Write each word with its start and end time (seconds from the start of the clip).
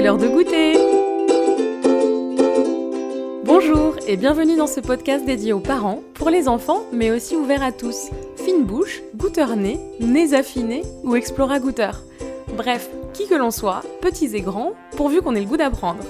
l'heure 0.00 0.16
de 0.16 0.28
goûter 0.28 0.78
Bonjour 3.44 3.96
et 4.06 4.16
bienvenue 4.16 4.56
dans 4.56 4.66
ce 4.66 4.80
podcast 4.80 5.26
dédié 5.26 5.52
aux 5.52 5.60
parents, 5.60 6.02
pour 6.14 6.30
les 6.30 6.48
enfants, 6.48 6.84
mais 6.90 7.10
aussi 7.10 7.36
ouvert 7.36 7.62
à 7.62 7.70
tous. 7.70 8.08
Fine 8.36 8.64
bouche, 8.64 9.02
goûteur 9.14 9.56
nez, 9.56 9.78
nez 10.00 10.32
affinés 10.32 10.82
ou 11.04 11.16
explora 11.16 11.58
goûteur. 11.58 12.02
Bref, 12.56 12.88
qui 13.12 13.28
que 13.28 13.34
l'on 13.34 13.50
soit, 13.50 13.82
petits 14.00 14.34
et 14.34 14.40
grands, 14.40 14.72
pourvu 14.96 15.20
qu'on 15.20 15.34
ait 15.34 15.40
le 15.40 15.46
goût 15.46 15.58
d'apprendre. 15.58 16.02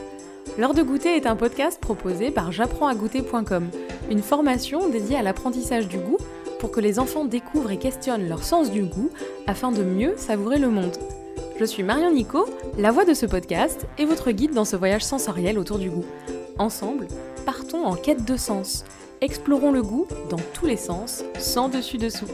L'heure 0.57 0.75
de 0.75 0.83
goûter 0.83 1.17
est 1.17 1.27
un 1.27 1.35
podcast 1.35 1.81
proposé 1.81 2.31
par 2.31 2.53
j'apprends-à-goûter.com, 2.53 3.71
une 4.09 4.23
formation 4.23 4.89
dédiée 4.89 5.17
à 5.17 5.23
l'apprentissage 5.23 5.89
du 5.89 5.99
goût 5.99 6.19
pour 6.61 6.71
que 6.71 6.81
les 6.81 7.01
enfants 7.01 7.25
découvrent 7.25 7.73
et 7.73 7.79
questionnent 7.79 8.29
leur 8.29 8.45
sens 8.45 8.71
du 8.71 8.83
goût 8.83 9.11
afin 9.49 9.73
de 9.73 9.83
mieux 9.83 10.15
savourer 10.17 10.59
le 10.59 10.69
monde. 10.69 10.97
Je 11.61 11.67
suis 11.67 11.83
Marion 11.83 12.11
Nico, 12.11 12.47
la 12.79 12.91
voix 12.91 13.05
de 13.05 13.13
ce 13.13 13.27
podcast 13.27 13.87
et 13.99 14.07
votre 14.07 14.31
guide 14.31 14.55
dans 14.55 14.65
ce 14.65 14.77
voyage 14.77 15.05
sensoriel 15.05 15.59
autour 15.59 15.79
du 15.79 15.91
goût. 15.91 16.07
Ensemble, 16.57 17.07
partons 17.45 17.85
en 17.85 17.97
quête 17.97 18.25
de 18.25 18.39
sens. 18.39 18.83
Explorons 19.21 19.71
le 19.71 19.83
goût 19.83 20.07
dans 20.31 20.41
tous 20.55 20.65
les 20.65 20.79
sens, 20.79 21.23
sans 21.39 21.69
dessus-dessous. 21.69 22.29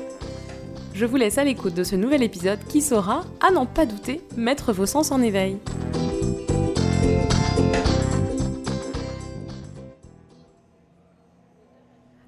Je 0.94 1.06
vous 1.06 1.16
laisse 1.16 1.38
à 1.38 1.44
l'écoute 1.44 1.74
de 1.74 1.82
ce 1.82 1.96
nouvel 1.96 2.22
épisode 2.22 2.60
qui 2.68 2.80
saura, 2.80 3.24
à 3.40 3.50
n'en 3.50 3.66
pas 3.66 3.84
douter, 3.84 4.20
mettre 4.36 4.72
vos 4.72 4.86
sens 4.86 5.10
en 5.10 5.20
éveil. 5.20 5.58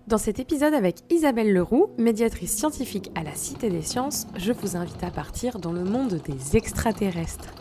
Dans 0.09 0.17
cet 0.17 0.39
épisode 0.39 0.73
avec 0.73 1.01
Isabelle 1.11 1.53
Leroux, 1.53 1.91
médiatrice 1.99 2.57
scientifique 2.57 3.11
à 3.15 3.23
la 3.23 3.35
Cité 3.35 3.69
des 3.69 3.83
Sciences, 3.83 4.27
je 4.37 4.53
vous 4.53 4.75
invite 4.75 5.05
à 5.05 5.11
partir 5.11 5.59
dans 5.59 5.71
le 5.71 5.85
monde 5.85 6.19
des 6.25 6.57
extraterrestres. 6.57 7.53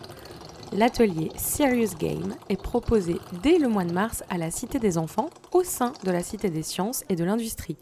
L'atelier 0.71 1.29
Serious 1.37 1.97
Game 1.99 2.35
est 2.47 2.61
proposé 2.61 3.17
dès 3.43 3.59
le 3.59 3.67
mois 3.67 3.83
de 3.83 3.91
mars 3.91 4.23
à 4.29 4.37
la 4.37 4.49
Cité 4.49 4.79
des 4.79 4.97
Enfants 4.97 5.29
au 5.51 5.65
sein 5.65 5.91
de 6.05 6.09
la 6.11 6.23
Cité 6.23 6.49
des 6.49 6.63
Sciences 6.63 7.03
et 7.09 7.17
de 7.17 7.25
l'Industrie, 7.25 7.75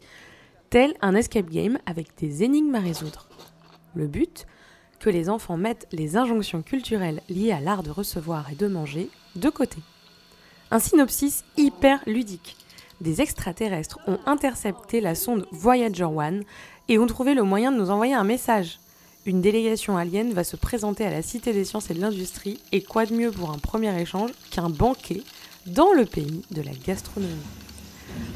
tel 0.68 0.94
un 1.00 1.14
escape 1.14 1.48
game 1.48 1.78
avec 1.86 2.18
des 2.18 2.42
énigmes 2.42 2.74
à 2.74 2.80
résoudre. 2.80 3.28
Le 3.94 4.08
but 4.08 4.46
Que 4.98 5.10
les 5.10 5.28
enfants 5.28 5.56
mettent 5.56 5.86
les 5.92 6.16
injonctions 6.16 6.62
culturelles 6.62 7.22
liées 7.28 7.52
à 7.52 7.60
l'art 7.60 7.84
de 7.84 7.90
recevoir 7.92 8.50
et 8.50 8.56
de 8.56 8.66
manger 8.66 9.10
de 9.36 9.48
côté. 9.48 9.78
Un 10.72 10.80
synopsis 10.80 11.44
hyper 11.56 12.00
ludique 12.08 12.56
des 13.00 13.20
extraterrestres 13.20 13.98
ont 14.06 14.18
intercepté 14.26 15.00
la 15.00 15.14
sonde 15.14 15.46
Voyager 15.52 16.04
1 16.04 16.40
et 16.88 16.98
ont 16.98 17.06
trouvé 17.06 17.34
le 17.34 17.42
moyen 17.42 17.72
de 17.72 17.76
nous 17.76 17.90
envoyer 17.90 18.14
un 18.14 18.24
message. 18.24 18.78
Une 19.26 19.40
délégation 19.40 19.96
alien 19.96 20.32
va 20.32 20.44
se 20.44 20.56
présenter 20.56 21.04
à 21.04 21.10
la 21.10 21.22
Cité 21.22 21.52
des 21.52 21.64
sciences 21.64 21.90
et 21.90 21.94
de 21.94 22.00
l'industrie, 22.00 22.60
et 22.70 22.82
quoi 22.82 23.06
de 23.06 23.14
mieux 23.14 23.32
pour 23.32 23.50
un 23.50 23.58
premier 23.58 24.00
échange 24.00 24.30
qu'un 24.50 24.70
banquet 24.70 25.22
dans 25.66 25.92
le 25.92 26.04
pays 26.04 26.42
de 26.52 26.62
la 26.62 26.70
gastronomie. 26.70 27.34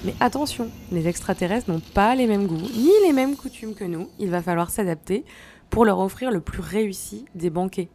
Mais 0.05 0.15
attention, 0.19 0.69
les 0.91 1.07
extraterrestres 1.07 1.71
n'ont 1.71 1.81
pas 1.81 2.17
les 2.17 2.27
mêmes 2.27 2.49
goûts, 2.49 2.57
ni 2.57 2.91
les 3.05 3.13
mêmes 3.13 3.37
coutumes 3.37 3.75
que 3.75 3.85
nous, 3.85 4.09
il 4.19 4.31
va 4.31 4.43
falloir 4.43 4.71
s'adapter 4.71 5.25
pour 5.71 5.85
leur 5.85 6.01
offrir 6.01 6.33
le 6.33 6.41
plus 6.41 6.61
réussi 6.61 7.25
des 7.37 7.51
banquets. 7.51 7.89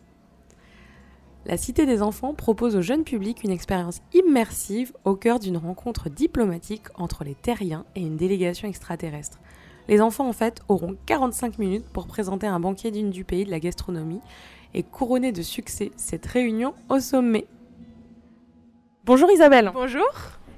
La 1.48 1.58
Cité 1.58 1.86
des 1.86 2.02
Enfants 2.02 2.34
propose 2.34 2.76
au 2.76 2.82
jeune 2.82 3.04
public 3.04 3.44
une 3.44 3.52
expérience 3.52 4.02
immersive 4.16 4.94
au 5.04 5.16
cœur 5.16 5.38
d'une 5.38 5.58
rencontre 5.58 6.10
diplomatique 6.10 6.88
entre 6.96 7.24
les 7.24 7.36
terriens 7.36 7.86
et 7.96 8.02
une 8.02 8.18
délégation 8.18 8.68
extraterrestre. 8.68 9.40
Les 9.88 10.02
enfants, 10.02 10.28
en 10.28 10.34
fait, 10.34 10.62
auront 10.70 10.98
45 11.06 11.60
minutes 11.60 11.86
pour 11.94 12.08
présenter 12.08 12.48
un 12.48 12.60
banquier 12.60 12.90
digne 12.90 13.12
du 13.12 13.24
pays 13.24 13.46
de 13.46 13.52
la 13.52 13.60
gastronomie 13.60 14.22
et 14.74 14.82
couronner 14.82 15.32
de 15.32 15.44
succès 15.44 15.92
cette 15.98 16.26
réunion 16.26 16.74
au 16.90 17.00
sommet. 17.00 17.46
Bonjour 19.04 19.30
Isabelle. 19.30 19.70
Bonjour. 19.72 20.10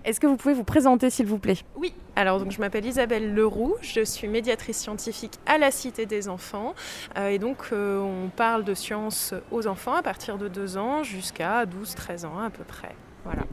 Est-ce 0.07 0.21
que 0.21 0.27
vous 0.27 0.37
pouvez 0.37 0.53
vous 0.53 0.63
présenter 0.63 1.09
s'il 1.09 1.25
vous 1.25 1.37
plaît? 1.37 1.57
Oui, 1.75 1.93
alors 2.15 2.39
donc 2.39 2.53
je 2.53 2.61
m'appelle 2.61 2.85
Isabelle 2.85 3.35
Leroux, 3.35 3.75
je 3.81 4.05
suis 4.05 4.29
médiatrice 4.29 4.77
scientifique 4.77 5.33
à 5.45 5.57
la 5.57 5.69
Cité 5.69 6.05
des 6.05 6.29
enfants 6.29 6.75
euh, 7.17 7.27
et 7.27 7.39
donc 7.39 7.57
euh, 7.73 7.99
on 7.99 8.29
parle 8.29 8.63
de 8.63 8.73
sciences 8.73 9.33
aux 9.51 9.67
enfants 9.67 9.95
à 9.95 10.01
partir 10.01 10.37
de 10.37 10.47
2 10.47 10.77
ans 10.77 11.03
jusqu'à 11.03 11.65
12-13 11.65 12.25
ans 12.25 12.39
à 12.39 12.49
peu 12.49 12.63
près. 12.63 12.95
Voilà. 13.25 13.43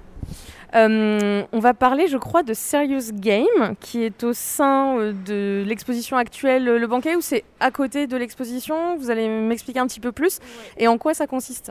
Euh, 0.74 1.44
on 1.52 1.60
va 1.60 1.72
parler, 1.72 2.08
je 2.08 2.16
crois, 2.16 2.42
de 2.42 2.52
Serious 2.52 3.12
Game, 3.12 3.76
qui 3.80 4.02
est 4.02 4.24
au 4.24 4.32
sein 4.32 4.98
euh, 4.98 5.12
de 5.12 5.62
l'exposition 5.66 6.16
actuelle 6.16 6.64
Le 6.64 6.86
Banquet, 6.86 7.14
ou 7.14 7.20
c'est 7.20 7.44
à 7.60 7.70
côté 7.70 8.06
de 8.06 8.16
l'exposition? 8.16 8.96
Vous 8.96 9.10
allez 9.10 9.28
m'expliquer 9.28 9.78
un 9.78 9.86
petit 9.86 10.00
peu 10.00 10.10
plus. 10.10 10.40
Et 10.76 10.88
en 10.88 10.98
quoi 10.98 11.14
ça 11.14 11.28
consiste? 11.28 11.70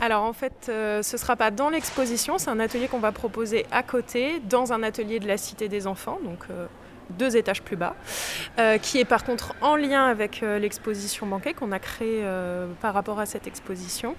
Alors 0.00 0.24
en 0.24 0.32
fait, 0.32 0.66
euh, 0.68 1.02
ce 1.02 1.16
ne 1.16 1.20
sera 1.20 1.36
pas 1.36 1.52
dans 1.52 1.70
l'exposition, 1.70 2.38
c'est 2.38 2.50
un 2.50 2.58
atelier 2.58 2.88
qu'on 2.88 2.98
va 2.98 3.12
proposer 3.12 3.64
à 3.70 3.84
côté, 3.84 4.40
dans 4.48 4.72
un 4.72 4.82
atelier 4.82 5.20
de 5.20 5.28
la 5.28 5.36
Cité 5.36 5.68
des 5.68 5.86
enfants, 5.86 6.18
donc 6.24 6.46
deux 7.18 7.36
étages 7.36 7.62
plus 7.62 7.76
bas, 7.76 7.94
euh, 8.58 8.78
qui 8.78 8.98
est 8.98 9.04
par 9.04 9.24
contre 9.24 9.54
en 9.60 9.76
lien 9.76 10.06
avec 10.06 10.42
euh, 10.42 10.58
l'exposition 10.58 11.26
banquet 11.26 11.54
qu'on 11.54 11.72
a 11.72 11.78
créée 11.78 12.20
euh, 12.22 12.66
par 12.80 12.94
rapport 12.94 13.20
à 13.20 13.26
cette 13.26 13.46
exposition. 13.46 14.14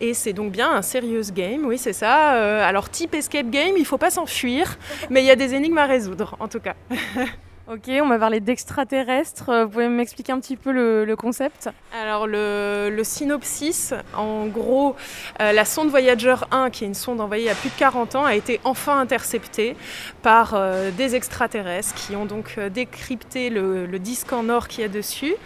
Et 0.00 0.14
c'est 0.14 0.32
donc 0.32 0.52
bien 0.52 0.70
un 0.70 0.82
serious 0.82 1.32
game, 1.32 1.64
oui 1.64 1.78
c'est 1.78 1.92
ça. 1.92 2.30
alors 2.66 2.90
type 2.90 3.14
escape 3.14 3.50
game, 3.50 3.74
il 3.76 3.80
ne 3.80 3.86
faut 3.86 3.98
pas 3.98 4.10
s'enfuir, 4.10 4.78
mais 5.10 5.22
il 5.22 5.26
y 5.26 5.30
a 5.30 5.36
des 5.36 5.54
énigmes 5.54 5.78
à 5.78 5.86
résoudre 5.86 6.36
en 6.40 6.48
tout 6.48 6.60
cas. 6.60 6.74
Ok, 7.72 7.88
on 8.02 8.08
va 8.08 8.18
parler 8.18 8.40
d'extraterrestres. 8.40 9.48
Euh, 9.48 9.64
vous 9.64 9.70
pouvez 9.70 9.86
m'expliquer 9.86 10.32
un 10.32 10.40
petit 10.40 10.56
peu 10.56 10.72
le, 10.72 11.14
concept? 11.14 11.68
Alors 11.96 12.26
le, 12.26 13.00
synopsis, 13.04 13.94
en 14.16 14.46
gros, 14.46 14.96
euh, 15.40 15.52
la 15.52 15.64
sonde 15.64 15.88
Voyager 15.88 16.34
1, 16.50 16.70
qui 16.70 16.82
est 16.82 16.88
une 16.88 16.94
sonde 16.94 17.20
envoyée 17.20 17.44
il 17.44 17.46
y 17.46 17.50
a 17.50 17.54
plus 17.54 17.70
de 17.70 17.76
40 17.76 18.16
ans, 18.16 18.24
a 18.24 18.34
été 18.34 18.58
enfin 18.64 18.98
interceptée 18.98 19.76
par 20.20 20.54
euh, 20.54 20.90
des 20.90 21.14
extraterrestres 21.14 21.94
qui 21.94 22.16
ont 22.16 22.26
donc 22.26 22.58
décrypté 22.58 23.50
le, 23.50 23.86
le 23.86 23.98
disque 24.00 24.32
en 24.32 24.48
or 24.48 24.66
qu'il 24.66 24.80
y 24.80 24.84
a 24.84 24.88
dessus 24.88 25.36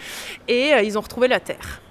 et 0.49 0.71
ils 0.83 0.97
ont 0.97 1.03
retrouvé 1.03 1.29
la 1.29 1.41
Terre. 1.41 1.83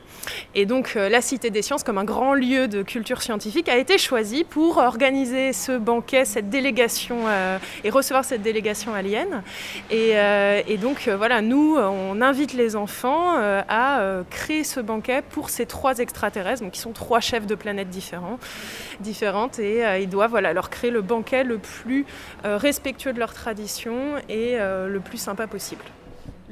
Et 0.56 0.66
donc 0.66 0.94
euh, 0.96 1.10
la 1.10 1.22
Cité 1.22 1.50
des 1.50 1.62
Sciences, 1.62 1.84
comme 1.84 1.98
un 1.98 2.04
grand 2.04 2.34
lieu 2.34 2.68
de 2.68 2.84
culture 2.84 3.22
scientifique, 3.22 3.70
a 3.70 3.78
été 3.78 3.98
choisie 3.98 4.44
pour 4.44 4.78
organiser 4.78 5.52
ce 5.52 5.78
banquet, 5.78 6.26
cette 6.26 6.50
délégation 6.50 7.28
euh, 7.28 7.58
et 7.84 7.90
recevoir 7.90 8.24
cette 8.24 8.42
délégation 8.42 8.94
alien. 8.94 9.44
Et, 9.90 10.12
euh, 10.14 10.62
donc 10.80 11.08
voilà, 11.08 11.42
nous, 11.42 11.78
on 11.78 12.20
invite 12.22 12.54
les 12.54 12.76
enfants 12.76 13.36
à 13.38 14.02
créer 14.30 14.64
ce 14.64 14.80
banquet 14.80 15.22
pour 15.30 15.50
ces 15.50 15.66
trois 15.66 16.00
extraterrestres, 16.00 16.62
donc 16.62 16.72
qui 16.72 16.80
sont 16.80 16.92
trois 16.92 17.20
chefs 17.20 17.46
de 17.46 17.56
planètes 17.56 17.90
différentes, 17.90 19.60
et 19.60 20.02
ils 20.02 20.10
doivent 20.10 20.32
voilà, 20.32 20.52
leur 20.52 20.70
créer 20.70 20.92
le 20.92 21.02
banquet 21.02 21.44
le 21.44 21.58
plus 21.60 22.06
respectueux 22.44 23.14
de 23.14 23.20
leur 23.20 23.34
tradition 23.34 24.16
et 24.28 24.58
le 24.58 25.00
plus 25.00 25.20
sympa 25.20 25.48
possible. 25.48 25.84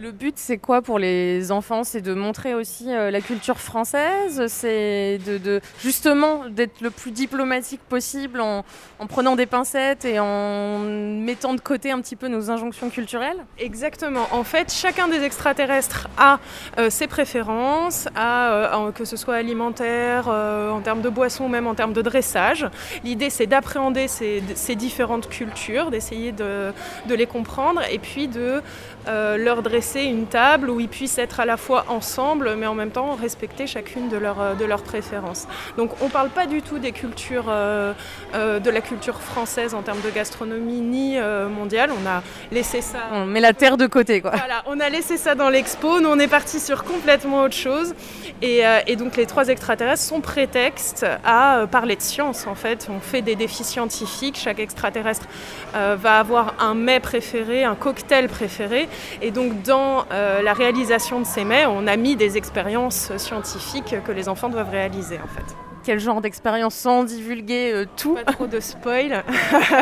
Le 0.02 0.12
but, 0.12 0.34
c'est 0.38 0.58
quoi 0.58 0.82
pour 0.82 0.98
les 0.98 1.52
enfants? 1.52 1.84
C'est 1.84 2.02
de 2.02 2.16
montrer 2.16 2.56
aussi 2.56 2.92
euh, 2.92 3.12
la 3.12 3.22
culture 3.22 3.60
française, 3.60 4.48
c'est 4.48 5.20
de, 5.20 5.62
justement 5.80 6.50
d'être 6.50 6.82
le 6.82 6.90
plus 6.90 7.12
diplomatique 7.12 7.82
possible 7.88 8.42
en, 8.42 8.64
prenant 9.08 9.36
des 9.36 9.46
pincettes 9.46 10.04
et 10.04 10.20
en 10.20 10.80
mettant 10.80 11.54
de 11.54 11.62
côté 11.62 11.92
un 11.92 12.02
petit 12.02 12.16
peu 12.16 12.30
nos 12.30 12.50
injonctions 12.50 12.90
culturelles? 12.90 13.46
Exactement. 13.60 14.28
En 14.32 14.44
fait, 14.44 14.74
chacun 14.74 15.08
des 15.08 15.22
extraterrestres 15.22 16.08
a 16.18 16.40
euh, 16.80 16.90
ses 16.90 17.06
préférences, 17.06 18.08
euh, 18.18 18.92
que 18.94 19.06
ce 19.06 19.16
soit 19.16 19.36
alimentaire, 19.36 20.30
en 20.30 20.82
termes 20.82 21.02
de 21.02 21.10
boissons, 21.10 21.48
même 21.48 21.68
en 21.68 21.76
termes 21.76 21.94
de 21.94 22.02
dressage. 22.02 22.66
L'idée, 23.04 23.30
c'est 23.30 23.46
d'appréhender 23.46 24.08
ces, 24.08 24.42
différentes 24.76 25.30
cultures, 25.30 25.92
d'essayer 25.92 26.32
de, 26.32 26.72
de, 27.06 27.14
les 27.14 27.28
comprendre 27.28 27.82
et 27.92 28.00
puis 28.00 28.28
de 28.28 28.64
leur 29.06 29.62
dresser 29.62 29.91
une 29.96 30.28
table 30.28 30.70
où 30.70 30.80
ils 30.80 30.90
puissent 30.90 31.18
être 31.18 31.40
à 31.40 31.46
la 31.46 31.58
fois 31.58 31.86
ensemble, 31.90 32.56
mais 32.56 32.68
en 32.68 32.76
même 32.76 32.92
temps 32.92 33.16
respecter 33.16 33.68
chacune 33.68 34.10
de, 34.10 34.18
leur, 34.18 34.56
de 34.56 34.66
leurs 34.66 34.84
préférences. 34.84 35.48
Donc 35.78 36.02
on 36.02 36.06
ne 36.06 36.10
parle 36.10 36.30
pas 36.30 36.46
du 36.46 36.62
tout 36.62 36.80
des 36.80 36.92
cultures, 36.92 37.46
euh, 37.50 37.94
euh, 38.36 38.60
de 38.60 38.70
la 38.70 38.82
culture 38.82 39.22
française 39.22 39.74
en 39.74 39.82
termes 39.82 40.02
de 40.02 40.10
gastronomie 40.10 40.82
ni 40.82 41.18
euh, 41.18 41.50
mondiale. 41.50 41.92
On 41.92 42.08
a 42.08 42.24
laissé 42.52 42.82
ça. 42.82 43.00
On 43.12 43.26
met 43.26 43.40
la 43.40 43.54
terre 43.54 43.78
de 43.78 43.88
côté, 43.88 44.22
quoi. 44.22 44.32
Voilà, 44.32 44.64
on 44.68 44.80
a 44.80 44.90
laissé 44.90 45.18
ça 45.18 45.36
dans 45.36 45.50
l'expo. 45.50 46.00
Nous, 46.00 46.10
on 46.10 46.20
est 46.20 46.28
parti 46.28 46.60
sur 46.60 46.84
complètement 46.84 47.44
autre 47.44 47.56
chose. 47.56 47.94
Et, 48.42 48.62
et, 48.88 48.96
donc 48.96 49.18
les 49.18 49.28
trois 49.28 49.50
extraterrestres 49.50 50.02
sont 50.02 50.20
prétexte 50.22 51.06
à 51.24 51.68
parler 51.70 51.96
de 51.96 52.02
science, 52.02 52.48
en 52.48 52.56
fait. 52.56 52.88
On 52.90 53.00
fait 53.00 53.22
des 53.22 53.36
défis 53.36 53.64
scientifiques. 53.64 54.38
Chaque 54.38 54.60
extraterrestre 54.60 55.28
va 55.74 56.18
avoir 56.18 56.56
un 56.60 56.74
mets 56.74 57.00
préféré, 57.00 57.64
un 57.64 57.76
cocktail 57.76 58.28
préféré. 58.30 58.90
Et 59.22 59.30
donc 59.30 59.62
dans 59.62 59.81
euh, 60.12 60.42
la 60.42 60.54
réalisation 60.54 61.20
de 61.20 61.26
ces 61.26 61.44
mets, 61.44 61.66
on 61.66 61.88
a 61.88 61.96
mis 61.96 62.16
des 62.16 62.38
expériences 62.38 63.16
scientifiques 63.18 63.96
que 64.06 64.12
les 64.12 64.30
enfants 64.30 64.50
doivent 64.50 64.70
réaliser 64.70 65.18
en 65.18 65.28
fait. 65.28 65.56
Quel 65.84 66.00
genre 66.00 66.22
d'expérience 66.22 66.76
sans 66.76 67.04
divulguer 67.04 67.72
euh, 67.74 67.86
tout 67.98 68.16
Pas 68.26 68.34
trop 68.34 68.48
de 68.48 68.60
spoil. 68.60 69.24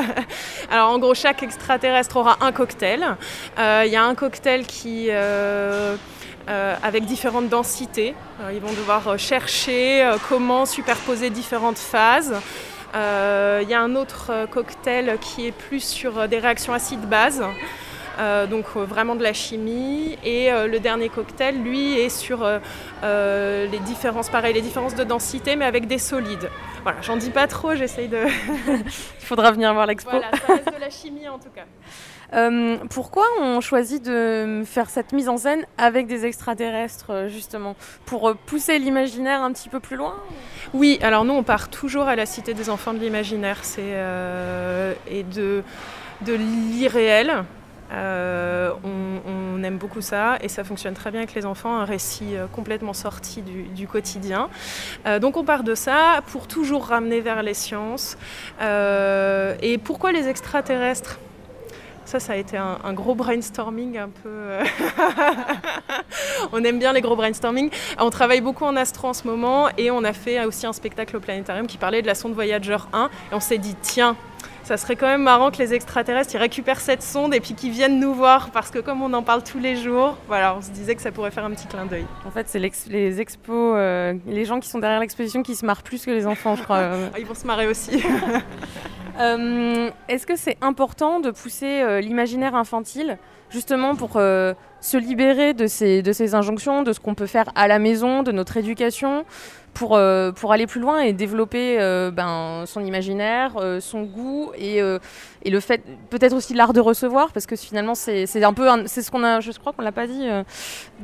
Alors 0.71 0.91
en 0.91 0.99
gros, 0.99 1.13
chaque 1.13 1.43
extraterrestre 1.43 2.17
aura 2.17 2.37
un 2.41 2.51
cocktail. 2.51 3.17
Euh, 3.57 3.83
il 3.85 3.91
y 3.91 3.95
a 3.95 4.03
un 4.03 4.15
cocktail 4.15 4.65
qui 4.65 5.09
avec 6.81 7.05
différentes 7.05 7.49
densités. 7.49 8.15
ils 8.51 8.59
vont 8.59 8.71
devoir 8.71 9.19
chercher 9.19 10.09
comment 10.27 10.65
superposer 10.65 11.29
différentes 11.29 11.77
phases. 11.77 12.33
Il 12.95 13.69
y 13.69 13.73
a 13.73 13.81
un 13.81 13.95
autre 13.95 14.47
cocktail 14.49 15.17
qui 15.21 15.47
est 15.47 15.51
plus 15.51 15.83
sur 15.83 16.27
des 16.27 16.39
réactions 16.39 16.73
acides-bases. 16.73 17.43
Euh, 18.19 18.48
donc 18.48 18.66
euh, 18.75 18.83
vraiment 18.83 19.16
de 19.16 19.24
la 19.24 19.33
chimie. 19.33 20.18
Et 20.24 20.51
euh, 20.51 20.68
le 20.68 20.80
dernier 20.80 21.10
cocktail, 21.10 21.62
lui, 21.62 21.94
est 21.94 22.10
sur 22.10 22.45
les 23.04 23.80
différences, 23.86 24.30
pareil, 24.30 24.54
les 24.54 24.62
différences 24.62 24.95
de 24.95 25.04
densité, 25.04 25.56
mais 25.56 25.66
avec 25.66 25.88
des 25.88 25.98
solides. 25.98 26.50
Voilà, 26.83 27.01
j'en 27.01 27.18
dis 27.18 27.30
pas 27.30 27.48
trop, 27.48 27.75
j'essaye 27.75 28.07
de. 28.07 28.19
Il 28.68 29.25
faudra 29.25 29.51
venir 29.51 29.74
voir 29.74 29.86
l'expo. 29.86 30.12
Voilà, 30.12 30.31
ça 30.31 30.54
reste 30.54 30.74
de 30.74 30.80
la 30.80 30.89
chimie 30.89 31.27
en 31.27 31.39
tout 31.39 31.50
cas. 31.54 31.66
pourquoi 32.89 33.24
on 33.42 33.60
choisit 33.60 34.06
de 34.06 34.62
faire 34.63 34.92
cette 34.92 35.13
mise 35.13 35.30
en 35.30 35.38
scène 35.38 35.66
avec 35.80 36.06
des 36.06 36.25
extraterrestres, 36.25 37.27
justement? 37.27 37.75
Pour 38.06 38.36
pousser 38.36 38.77
l'imaginaire 38.77 39.42
un 39.42 39.51
petit 39.51 39.69
peu 39.69 39.80
plus 39.80 39.95
loin? 39.95 40.16
Oui, 40.74 41.00
alors 41.01 41.25
nous, 41.25 41.33
on 41.33 41.44
part 41.44 41.69
toujours 41.69 42.07
à 42.07 42.16
la 42.16 42.27
Cité 42.27 42.54
des 42.54 42.69
enfants 42.69 42.94
de 42.94 43.00
l'imaginaire 43.00 43.63
c'est 43.63 43.95
et 45.10 45.24
de, 45.24 45.63
de 46.21 46.33
l'irréel. 46.33 47.45
Euh, 47.91 48.71
on, 48.83 49.63
aime 49.63 49.77
beaucoup 49.77 50.00
ça 50.00 50.38
et 50.41 50.47
ça 50.47 50.63
fonctionne 50.63 50.94
très 50.94 51.12
bien 51.12 51.19
avec 51.19 51.33
les 51.33 51.45
enfants, 51.45 51.75
un 51.75 51.83
récit 51.83 52.36
euh, 52.36 52.47
complètement 52.47 52.94
sorti 52.94 53.41
du, 53.41 53.88
quotidien. 53.88 54.50
Euh, 55.06 55.19
donc 55.19 55.36
on 55.36 55.44
part 55.44 55.63
de 55.63 55.75
ça 55.75 56.21
pour 56.27 56.47
toujours 56.47 56.86
ramener 56.86 57.19
vers 57.19 57.44
les 57.44 57.53
sciences. 57.53 58.18
et 58.62 59.77
pourquoi 59.83 60.12
les 60.12 60.27
extraterrestres? 60.27 61.19
Ça, 62.06 62.19
ça 62.19 62.33
a 62.33 62.36
été 62.38 62.57
un, 62.57 62.94
gros 62.94 63.13
brainstorming 63.13 64.00
un 64.00 64.09
peu. 64.09 64.57
on 66.51 66.63
aime 66.63 66.80
bien 66.80 66.92
les 66.92 67.01
gros 67.01 67.15
brainstorming. 67.15 67.69
On 68.00 68.09
travaille 68.09 68.42
beaucoup 68.42 68.65
en 68.65 68.75
astro 68.75 69.09
en 69.09 69.13
ce 69.13 69.27
moment 69.27 69.68
et 69.77 69.92
on 69.92 70.03
a 70.03 70.13
fait 70.13 70.44
aussi 70.45 70.65
un 70.65 70.74
spectacle 70.74 71.18
au 71.18 71.19
planétarium 71.19 71.68
qui 71.68 71.77
parlait 71.77 72.01
de 72.01 72.07
la 72.07 72.15
sonde 72.15 72.33
Voyager 72.33 72.77
1. 72.94 73.09
Et 73.31 73.35
on 73.35 73.39
s'est 73.39 73.59
dit, 73.59 73.75
tiens, 73.80 74.15
ça 74.63 74.77
serait 74.77 74.95
quand 74.95 75.07
même 75.07 75.24
marrant 75.24 75.51
que 75.51 75.57
les 75.57 75.74
extraterrestres 75.74 76.36
ils 76.36 76.38
récupèrent 76.38 76.80
cette 76.80 77.01
sonde 77.01 77.33
et 77.33 77.39
puis 77.39 77.53
qu'ils 77.53 77.71
viennent 77.71 78.00
nous 78.00 78.13
voir 78.13 78.51
parce 78.51 78.69
que 78.69 78.80
comme 78.80 79.01
on 79.01 79.13
en 79.13 79.24
parle 79.24 79.44
tous 79.44 79.59
les 79.59 79.75
jours, 79.75 80.18
voilà, 80.27 80.56
on 80.56 80.62
se 80.62 80.69
disait 80.69 80.95
que 80.95 81.01
ça 81.01 81.12
pourrait 81.12 81.31
faire 81.31 81.45
un 81.45 81.51
petit 81.51 81.68
clin 81.68 81.86
d'œil. 81.86 82.06
En 82.25 82.31
fait, 82.31 82.47
c'est 82.47 82.59
les 82.59 83.21
expos, 83.21 83.74
euh, 83.75 84.13
les 84.27 84.45
gens 84.45 84.59
qui 84.59 84.69
sont 84.69 84.80
derrière 84.80 85.00
l'exposition 85.00 85.44
qui 85.44 85.56
se 85.56 85.65
marrent 85.65 85.83
plus 85.83 86.06
que 86.06 86.12
les 86.12 86.27
enfants, 86.27 86.56
je 86.56 86.63
crois. 86.63 86.91
ils 87.18 87.25
vont 87.25 87.36
se 87.36 87.47
marrer 87.47 87.68
aussi. 87.68 88.03
Euh, 89.19 89.89
est-ce 90.07 90.25
que 90.25 90.36
c'est 90.36 90.57
important 90.62 91.19
de 91.19 91.31
pousser 91.31 91.81
euh, 91.81 92.00
l'imaginaire 92.01 92.56
infantile 92.56 93.18
justement 93.50 93.95
pour 93.95 94.12
se 94.81 94.98
libérer 94.98 95.56
de 95.56 95.66
ces, 95.66 96.04
de 96.04 96.13
ces 96.13 96.36
injonctions, 96.36 96.83
de 96.83 96.94
ce 96.94 97.00
qu'on 97.00 97.16
peut 97.16 97.25
faire 97.25 97.50
à 97.56 97.68
la 97.68 97.80
maison, 97.80 98.21
de 98.21 98.31
notre 98.31 98.57
éducation 98.57 99.25
pour, 99.74 99.95
euh, 99.95 100.31
pour 100.31 100.51
aller 100.51 100.68
plus 100.68 100.81
loin 100.81 101.00
et 101.01 101.13
développer 101.13 101.80
euh, 101.80 102.12
ben, 102.12 102.63
son 102.66 102.83
imaginaire, 102.83 103.56
euh, 103.57 103.80
son 103.80 104.04
goût 104.04 104.51
et, 104.57 104.77
et 104.77 105.50
le 105.50 105.60
fait, 105.60 105.81
peut-être 106.10 106.36
aussi 106.36 106.54
l'art 106.54 106.74
de 106.74 106.80
recevoir, 106.80 107.31
parce 107.31 107.45
que 107.45 107.56
finalement, 107.56 107.95
c'est 107.95 108.44
un 108.44 108.54
peu, 108.54 108.68
c'est 108.86 109.01
ce 109.01 109.12
qu'on 109.12 109.24
a, 109.24 109.39
je 109.39 109.51
crois 109.51 109.74
qu'on 109.74 109.81
l'a 109.81 109.92
pas 109.92 110.07
dit 110.07 110.27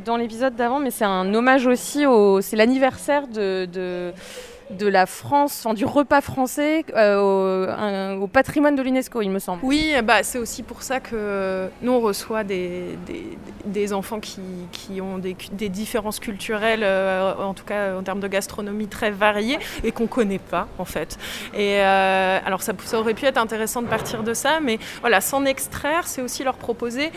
dans 0.03 0.17
l'épisode 0.17 0.55
d'avant, 0.55 0.79
mais 0.79 0.91
c'est 0.91 1.05
un 1.05 1.33
hommage 1.33 1.67
aussi 1.67 2.05
au, 2.05 2.41
c'est 2.41 2.55
l'anniversaire 2.55 3.27
de 3.27 4.13
de 4.71 4.87
la 4.87 5.05
France, 5.05 5.63
enfin, 5.63 5.73
du 5.73 5.85
repas 5.85 6.21
français 6.21 6.85
euh, 6.95 8.15
au, 8.15 8.27
patrimoine 8.27 8.75
de 8.75 8.81
l'UNESCO, 8.81 9.21
il 9.21 9.29
me 9.29 9.39
semble. 9.39 9.63
Oui, 9.63 9.93
bah, 10.03 10.23
c'est 10.23 10.39
aussi 10.39 10.63
pour 10.63 10.81
ça 10.81 10.99
que 10.99 11.69
nous, 11.81 11.91
on 11.91 11.99
reçoit 11.99 12.43
des, 12.43 12.97
des, 13.65 13.93
enfants 13.93 14.19
qui, 14.19 14.41
qui, 14.71 15.01
ont 15.01 15.17
des, 15.17 15.35
des 15.51 15.69
différences 15.69 16.19
culturelles, 16.19 16.83
euh, 16.83 17.33
en 17.35 17.53
tout 17.53 17.65
cas 17.65 17.95
en 17.95 18.03
termes 18.03 18.19
de 18.19 18.27
gastronomie 18.27 18.87
très 18.87 19.11
variées, 19.11 19.59
et 19.83 19.91
qu'on 19.91 20.03
ne 20.03 20.09
connaît 20.09 20.39
pas, 20.39 20.67
en 20.79 20.85
fait. 20.85 21.17
Et 21.53 21.79
euh, 21.81 22.39
alors, 22.43 22.63
ça, 22.63 22.73
ça 22.83 22.99
aurait 22.99 23.13
pu 23.13 23.25
être 23.25 23.37
intéressant 23.37 23.81
de 23.81 23.87
partir 23.87 24.23
de 24.23 24.33
ça, 24.33 24.59
mais 24.61 24.79
voilà, 25.01 25.21
s'en 25.21 25.45
extraire, 25.45 26.07
c'est 26.07 26.21
aussi 26.21 26.43
leur 26.43 26.55
proposer 26.55 27.11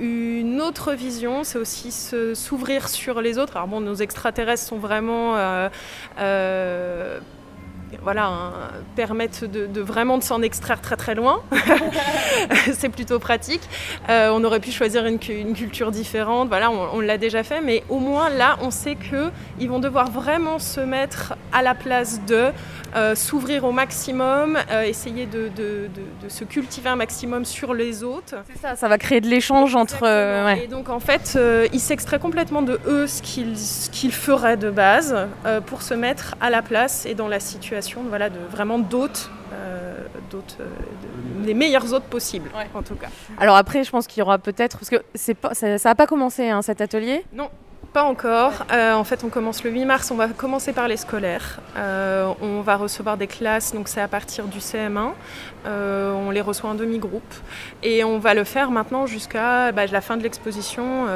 une 0.00 0.60
autre 0.60 0.92
vision, 0.92 1.44
c'est 1.44 1.58
aussi 1.58 1.90
s'ouvrir 2.34 2.88
sur 2.88 3.20
les 3.20 3.38
autres. 3.38 3.56
Alors 3.56 3.68
bon, 3.68 3.80
nos 3.80 3.94
extraterrestres 3.94 4.66
sont 4.66 4.78
vraiment 4.78 5.36
voilà, 8.02 8.52
permettent 8.94 9.44
de, 9.44 9.80
vraiment 9.80 10.18
de 10.18 10.22
s'en 10.22 10.42
extraire 10.42 10.80
très 10.80 10.96
très 10.96 11.14
loin. 11.14 11.40
c'est 12.72 12.88
plutôt 12.88 13.18
pratique. 13.18 13.62
Euh, 14.08 14.30
on 14.32 14.42
aurait 14.44 14.60
pu 14.60 14.70
choisir 14.70 15.06
une, 15.06 15.18
culture 15.18 15.90
différente, 15.90 16.48
voilà, 16.48 16.70
on, 16.70 17.00
l'a 17.00 17.18
déjà 17.18 17.42
fait, 17.42 17.60
mais 17.60 17.84
au 17.88 17.98
moins 17.98 18.28
là, 18.28 18.56
on 18.60 18.70
sait 18.70 18.96
qu'ils 18.96 19.68
vont 19.68 19.78
devoir 19.78 20.10
vraiment 20.10 20.58
se 20.58 20.80
mettre 20.80 21.34
à 21.52 21.62
la 21.62 21.74
place 21.74 22.20
de, 22.26 22.50
euh, 22.94 23.14
s'ouvrir 23.14 23.64
au 23.64 23.72
maximum, 23.72 24.58
euh, 24.70 24.82
essayer 24.82 25.26
de, 25.26 25.50
se 26.28 26.44
cultiver 26.44 26.88
un 26.88 26.96
maximum 26.96 27.44
sur 27.44 27.74
les 27.74 28.02
autres. 28.02 28.34
C'est 28.52 28.60
ça, 28.60 28.76
ça 28.76 28.88
va 28.88 28.98
créer 28.98 29.20
de 29.20 29.28
l'échange 29.28 29.74
entre... 29.76 30.04
Et 30.62 30.66
donc 30.66 30.88
en 30.88 31.00
fait, 31.00 31.38
ils 31.72 31.80
s'extraient 31.80 32.18
complètement 32.18 32.62
de 32.62 32.80
eux 32.86 33.06
ce 33.06 33.22
qu'ils 33.22 34.12
feraient 34.12 34.56
de 34.56 34.70
base 34.70 35.16
pour 35.66 35.82
se 35.82 35.94
mettre 35.94 36.34
à 36.40 36.50
la 36.50 36.62
place 36.62 37.06
et 37.06 37.14
dans 37.14 37.28
la 37.28 37.40
situation 37.40 37.75
voilà, 38.08 38.30
de 38.30 38.38
vraiment 38.50 38.78
d'hôtes, 38.78 39.30
euh, 39.52 40.06
euh, 40.34 40.66
les 41.44 41.54
meilleurs 41.54 41.92
hôtes 41.92 42.04
possibles, 42.04 42.50
en 42.74 42.82
tout 42.82 42.94
cas. 42.94 43.08
Alors 43.38 43.56
après, 43.56 43.84
je 43.84 43.90
pense 43.90 44.06
qu'il 44.06 44.20
y 44.20 44.22
aura 44.22 44.38
peut-être, 44.38 44.78
parce 44.78 44.90
que 44.90 45.02
c'est 45.14 45.34
pas, 45.34 45.54
ça 45.54 45.76
n'a 45.76 45.94
pas 45.94 46.06
commencé 46.06 46.48
hein, 46.48 46.62
cet 46.62 46.80
atelier? 46.80 47.24
Non, 47.32 47.50
pas 47.96 48.02
encore. 48.02 48.66
Euh, 48.74 48.92
en 48.92 49.04
fait, 49.04 49.24
on 49.24 49.30
commence 49.30 49.64
le 49.64 49.70
8 49.70 49.86
mars. 49.86 50.10
On 50.10 50.16
va 50.16 50.28
commencer 50.28 50.74
par 50.74 50.86
les 50.86 50.98
scolaires. 50.98 51.60
Euh, 51.78 52.30
on 52.42 52.60
va 52.60 52.76
recevoir 52.76 53.16
des 53.16 53.26
classes, 53.26 53.72
donc 53.72 53.88
c'est 53.88 54.02
à 54.02 54.08
partir 54.08 54.48
du 54.48 54.58
CM1. 54.58 55.12
Euh, 55.64 56.12
on 56.12 56.30
les 56.30 56.42
reçoit 56.42 56.68
en 56.68 56.74
demi-groupe. 56.74 57.22
Et 57.82 58.04
on 58.04 58.18
va 58.18 58.34
le 58.34 58.44
faire 58.44 58.70
maintenant 58.70 59.06
jusqu'à 59.06 59.72
bah, 59.72 59.86
la 59.86 60.02
fin 60.02 60.18
de 60.18 60.22
l'exposition. 60.22 61.06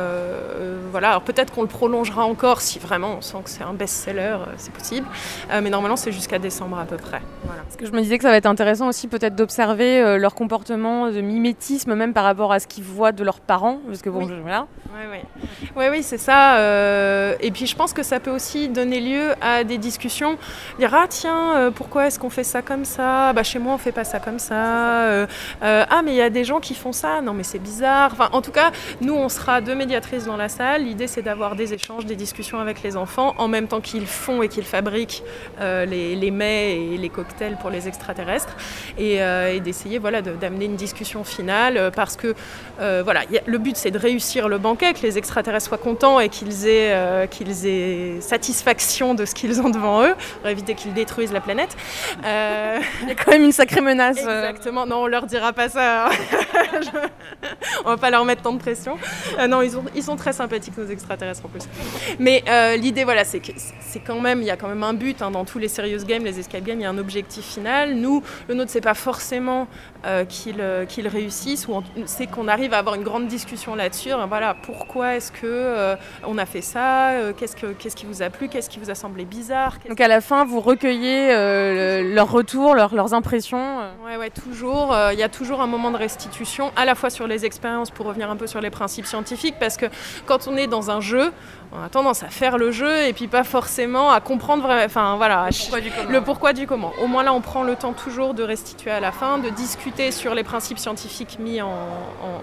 voilà. 0.91 1.11
Alors 1.11 1.21
peut-être 1.21 1.53
qu'on 1.53 1.61
le 1.61 1.69
prolongera 1.69 2.25
encore 2.25 2.63
si 2.63 2.79
vraiment 2.79 3.17
on 3.19 3.21
sent 3.21 3.43
que 3.45 3.51
c'est 3.51 3.63
un 3.63 3.75
best-seller, 3.75 4.39
c'est 4.57 4.73
possible. 4.73 5.07
mais 5.51 5.69
normalement, 5.69 5.97
c'est 5.97 6.13
jusqu'à 6.13 6.39
décembre 6.39 6.79
à 6.79 6.87
peu 6.87 6.97
près. 6.97 7.21
Parce 7.47 7.77
que 7.77 7.85
je 7.85 7.93
me 7.93 8.01
disais 8.01 8.17
que 8.17 8.23
ça 8.23 8.31
va 8.31 8.39
être 8.39 8.47
intéressant 8.47 8.89
aussi 8.89 9.07
peut-être 9.07 9.37
d'observer 9.37 10.17
leur 10.17 10.35
comportement 10.35 11.11
de 11.11 11.21
mimétisme, 11.21 11.95
même 11.95 12.15
par 12.15 12.25
rapport 12.25 12.53
à 12.53 12.59
ce 12.59 12.67
qu'ils 12.67 12.85
voient 12.85 13.13
de 13.13 13.23
leurs 13.23 13.41
parents. 13.41 13.81
Parce 13.87 14.01
que 14.01 14.09
bon, 14.09 14.25
oui. 14.25 14.33
voilà. 14.41 14.67
Oui, 14.95 15.03
oui. 15.13 15.45
oui, 15.77 15.85
oui 15.91 16.03
c'est 16.03 16.19
ça. 16.19 16.70
Euh, 16.71 17.35
et 17.41 17.51
puis 17.51 17.67
je 17.67 17.77
pense 17.77 17.93
que 17.93 18.03
ça 18.03 18.21
peut 18.21 18.31
aussi 18.31 18.69
donner 18.69 19.01
lieu 19.01 19.35
à 19.41 19.65
des 19.65 19.79
discussions. 19.79 20.39
Dire 20.79 20.95
ah 20.95 21.07
tiens, 21.09 21.57
euh, 21.57 21.71
pourquoi 21.71 22.07
est-ce 22.07 22.19
qu'on 22.19 22.31
fait 22.31 22.45
ça 22.45 22.63
comme 22.63 22.85
ça? 22.85 23.33
Bah 23.33 23.43
chez 23.43 23.59
moi 23.59 23.75
on 23.75 23.79
fait 23.79 23.93
pas 23.93 24.05
ça 24.05 24.21
comme 24.21 24.39
ça. 24.39 25.05
Euh, 25.05 25.27
ah 25.63 26.03
mais 26.05 26.13
il 26.13 26.17
y 26.17 26.23
a 26.23 26.31
des 26.31 26.45
gens 26.45 26.61
qui 26.61 26.75
font 26.75 26.93
ça. 26.93 27.21
Non 27.21 27.33
mais 27.33 27.43
c'est 27.43 27.59
bizarre. 27.59 28.11
Enfin 28.13 28.29
en 28.33 28.43
tout 28.43 28.53
cas, 28.53 28.71
nous 29.01 29.15
on 29.15 29.29
sera 29.29 29.61
deux 29.61 29.75
médiatrices 29.75 30.25
dans 30.25 30.37
la 30.37 30.49
salle. 30.49 30.85
L'idée 30.85 31.07
c'est 31.07 31.23
d'avoir 31.23 31.57
des 31.57 31.75
échanges, 31.75 32.07
des 32.07 32.17
discussions 32.17 32.61
avec 32.61 32.83
les 32.83 32.97
enfants 32.97 33.35
en 33.39 33.49
même 33.49 33.69
temps 33.69 33.81
qu'ils 33.81 34.07
font 34.07 34.43
et 34.43 34.49
qu'ils 34.49 34.65
fabriquent 34.65 35.23
les, 35.61 36.17
les, 36.17 36.31
mets 36.31 36.95
et 36.95 36.97
les 36.97 37.09
cocktails 37.09 37.57
pour 37.61 37.71
les 37.71 37.89
extraterrestres 37.89 38.57
et, 38.99 39.21
d'essayer 39.61 39.99
voilà 39.99 40.23
d'amener 40.23 40.67
une 40.67 40.77
discussion 40.77 41.25
finale 41.25 41.91
parce 41.95 42.17
que 42.17 42.35
voilà 42.79 43.23
le 43.47 43.59
but 43.59 43.77
c'est 43.77 43.91
de 43.91 43.99
réussir 43.99 44.49
le 44.49 44.59
banquet, 44.59 44.95
que 44.95 45.03
les 45.03 45.19
extraterrestres 45.19 45.69
soient 45.69 45.79
contents 45.79 46.21
et 46.21 46.29
qu'ils 46.29 46.60
euh, 46.67 47.27
qu'ils 47.27 47.67
aient, 47.67 48.21
satisfaction 48.21 49.15
de 49.15 49.25
ce 49.25 49.35
qu'ils 49.35 49.61
ont 49.61 49.71
devant 49.71 50.05
eux, 50.05 50.15
pour 50.41 50.51
éviter 50.51 50.75
qu'ils 50.75 50.95
détruisent 50.95 51.33
la 51.33 51.41
planète. 51.41 51.77
Euh, 52.25 52.79
Il 53.03 53.09
y 53.09 53.13
a 53.13 53.15
quand 53.15 53.31
même 53.31 53.45
une 53.45 53.53
sacrée 53.53 53.81
menace. 53.81 54.19
Euh. 54.27 54.49
Exactement, 54.49 54.87
non, 54.87 55.03
on 55.03 55.07
leur 55.07 55.27
dira 55.27 55.53
pas 55.53 55.69
ça. 55.69 56.09
on 57.85 57.91
va 57.91 57.97
pas 57.97 58.11
leur 58.11 58.25
mettre 58.25 58.43
tant 58.43 58.53
de 58.53 58.59
pression. 58.59 58.97
non, 59.49 59.63
ils, 59.63 59.73
ils, 59.95 60.03
sont 60.03 60.17
très 60.17 60.33
sympathiques, 60.33 60.77
nos 60.77 60.87
extraterrestres 60.87 61.45
en 61.45 61.49
plus. 61.49 61.63
Mais 62.19 62.45
l'idée, 62.77 63.05
voilà, 63.05 63.25
c'est 63.25 63.41
que 63.41 63.53
c'est 63.81 64.01
quand 64.01 64.21
même, 64.21 64.41
il 64.41 64.47
y 64.47 64.51
a 64.51 64.57
quand 64.57 64.69
même 64.69 64.83
un 64.83 64.95
but 64.95 65.23
hein, 65.23 65.31
dans 65.31 65.45
tous 65.45 65.59
les 65.59 65.69
serious 65.69 66.05
games, 66.05 66.25
les 66.25 66.39
escape 66.39 66.65
games, 66.65 66.79
il 66.79 66.83
y 66.83 66.87
a 66.87 66.91
un 66.91 66.99
objectif 66.99 67.45
final. 67.45 67.95
Nous, 67.95 68.23
le 68.49 68.55
nôtre, 68.55 68.71
c'est 68.71 68.81
pas 68.81 68.95
forcément 68.95 69.67
qu'ils 70.29 71.09
réussissent, 71.09 71.69
ou 71.69 71.83
c'est 72.07 72.27
qu'on 72.27 72.49
arrive 72.49 72.75
à 72.75 72.79
avoir 72.79 72.95
une 72.95 73.05
grande 73.05 73.27
discussion 73.27 73.75
là-dessus. 73.75 74.11
Voilà, 74.29 74.55
pourquoi 74.55 75.17
est-ce 75.17 75.33
que 75.33 75.97
on 76.25 76.39
a 76.39 76.47
fait 76.51 76.63
ça, 76.63 77.11
euh, 77.11 77.33
qu'est-ce, 77.37 77.55
que, 77.55 77.67
qu'est-ce 77.67 77.97
qui 77.97 78.07
vous 78.07 78.23
a 78.23 78.29
plu, 78.29 78.49
qu'est-ce 78.49 78.69
qui 78.69 78.79
vous 78.79 78.91
a 78.91 78.95
semblé 78.95 79.25
bizarre. 79.25 79.79
Donc 79.89 80.01
à 80.01 80.09
la 80.09 80.21
fin, 80.21 80.45
vous 80.45 80.61
recueillez 80.61 81.29
euh, 81.31 82.15
leurs 82.15 82.31
retours, 82.31 82.75
leurs 82.75 83.15
impressions. 83.15 83.81
Euh. 83.81 83.93
Ouais, 84.05 84.17
ouais, 84.17 84.31
toujours. 84.31 84.93
Euh, 84.93 85.13
il 85.13 85.19
y 85.19 85.23
a 85.23 85.29
toujours 85.29 85.61
un 85.61 85.67
moment 85.67 85.91
de 85.91 85.97
restitution, 85.97 86.73
à 86.77 86.85
la 86.85 86.95
fois 86.95 87.09
sur 87.11 87.27
les 87.27 87.45
expériences, 87.45 87.91
pour 87.91 88.07
revenir 88.07 88.31
un 88.31 88.37
peu 88.37 88.47
sur 88.47 88.61
les 88.61 88.71
principes 88.71 89.07
scientifiques, 89.07 89.57
parce 89.61 89.77
que 89.77 89.87
quand 90.27 90.49
on 90.49 90.57
est 90.57 90.67
dans 90.67 90.91
un 90.91 91.01
jeu, 91.01 91.33
on 91.73 91.83
a 91.83 91.89
tendance 91.89 92.25
à 92.25 92.29
faire 92.29 92.59
le 92.59 92.73
jeu 92.73 93.07
et 93.07 93.13
puis 93.13 93.29
pas 93.29 93.45
forcément 93.45 94.11
à 94.11 94.21
comprendre 94.21 94.69
enfin, 94.85 95.15
voilà, 95.17 95.49
le, 96.09 96.21
pourquoi 96.21 96.53
du 96.53 96.67
comment. 96.67 96.93
Au 97.01 97.07
moins 97.07 97.23
là, 97.23 97.33
on 97.33 97.41
prend 97.41 97.63
le 97.63 97.77
temps 97.77 97.93
toujours 97.93 98.35
de 98.35 98.43
restituer 98.43 98.91
à 98.91 98.99
la 98.99 99.13
fin, 99.13 99.39
de 99.39 99.51
discuter 99.51 100.11
sur 100.11 100.35
les 100.35 100.43
principes 100.43 100.79
scientifiques 100.79 101.39
mis 101.39 101.63
en, 101.63 101.71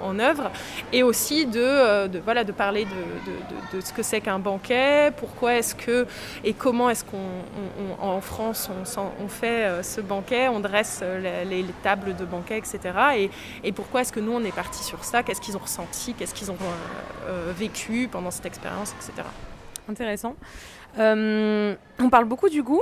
en, 0.01 0.19
œuvre 0.19 0.49
et 0.93 1.03
aussi 1.03 1.45
de, 1.45 2.07
de, 2.07 2.19
voilà, 2.19 2.45
de 2.45 2.53
parler 2.53 2.85
de, 2.85 2.89
de, 2.89 3.77
de 3.77 3.81
ce 3.87 3.93
que 3.93 4.03
c'est 4.03 4.21
qu'un 4.21 4.39
banquet, 4.39 5.11
pourquoi 5.17 5.55
est-ce 5.55 5.75
que 5.75 6.05
et 6.43 6.53
comment 6.53 6.89
est-ce 6.89 7.03
qu'en 7.03 8.21
France 8.21 8.69
on, 8.97 9.27
fait 9.27 9.65
euh, 9.65 9.83
ce 9.83 10.01
banquet, 10.01 10.47
on 10.47 10.59
dresse 10.59 11.03
les, 11.21 11.63
les 11.63 11.73
tables 11.83 12.15
de 12.15 12.25
banquet, 12.25 12.57
etc. 12.57 13.29
Et, 13.63 13.71
pourquoi 13.71 14.01
est-ce 14.01 14.11
que 14.11 14.19
nous 14.19 14.31
on 14.31 14.43
est 14.43 14.55
parti 14.55 14.83
sur 14.83 15.03
ça, 15.03 15.23
qu'est-ce 15.23 15.41
qu'ils 15.41 15.55
ont 15.55 15.61
ressenti, 15.61 16.13
qu'est-ce 16.13 16.33
qu'ils 16.33 16.51
ont 16.51 16.57
euh, 17.27 17.51
vécu 17.55 18.07
pendant 18.11 18.31
cette 18.31 18.45
expérience, 18.45 18.93
etc. 18.93 19.27
Intéressant. 19.89 20.35
Euh, 20.97 21.75
on 21.99 22.09
parle 22.09 22.25
beaucoup 22.25 22.49
du 22.49 22.63
goût, 22.63 22.81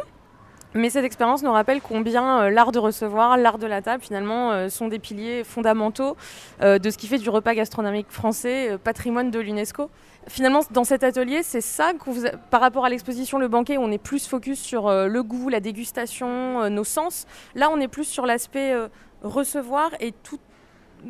mais 0.76 0.90
cette 0.90 1.06
expérience 1.06 1.42
nous 1.42 1.52
rappelle 1.52 1.82
combien 1.82 2.42
euh, 2.42 2.50
l'art 2.50 2.72
de 2.72 2.80
recevoir, 2.80 3.38
l'art 3.38 3.58
de 3.58 3.68
la 3.68 3.82
table, 3.82 4.04
finalement, 4.04 4.52
euh, 4.52 4.70
sont 4.70 4.88
des 4.88 5.00
piliers 5.00 5.44
fondamentaux 5.44 6.16
de 6.62 6.90
ce 6.90 6.98
qui 6.98 7.08
fait 7.08 7.18
du 7.18 7.30
repas 7.30 7.54
gastronomique 7.54 8.08
français 8.10 8.78
patrimoine 8.84 9.32
de 9.32 9.40
l'UNESCO. 9.40 9.90
Finalement, 10.28 10.62
dans 10.72 10.84
cet 10.84 11.04
atelier, 11.04 11.44
c'est 11.44 11.62
ça 11.62 11.94
que 11.94 12.10
vous, 12.10 12.26
par 12.50 12.62
rapport 12.62 12.86
à 12.86 12.90
l'exposition 12.90 13.38
Le 13.38 13.48
Banquet, 13.48 13.78
où 13.78 13.82
on 13.82 13.92
est 13.92 13.98
plus 13.98 14.28
focus 14.28 14.60
sur 14.60 14.90
le 14.90 15.24
goût, 15.24 15.50
la 15.50 15.60
dégustation, 15.60 16.70
nos 16.70 16.84
sens. 16.84 17.26
Là, 17.56 17.70
on 17.72 17.80
est 17.80 17.88
plus 17.88 18.06
sur 18.06 18.26
l'aspect 18.26 18.74
recevoir 19.22 19.92
et 20.00 20.12
tout, 20.24 20.40